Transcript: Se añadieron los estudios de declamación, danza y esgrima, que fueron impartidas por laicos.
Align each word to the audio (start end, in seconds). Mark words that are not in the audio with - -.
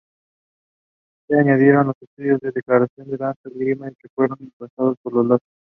Se 1.27 1.37
añadieron 1.39 1.85
los 1.85 1.95
estudios 2.01 2.39
de 2.39 2.51
declamación, 2.51 3.11
danza 3.19 3.39
y 3.45 3.49
esgrima, 3.49 3.87
que 3.91 4.09
fueron 4.15 4.35
impartidas 4.41 4.95
por 5.03 5.15
laicos. 5.23 5.41